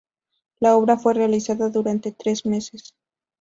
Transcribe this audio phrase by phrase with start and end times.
[0.59, 2.95] La obra fue realizada durante tres meses.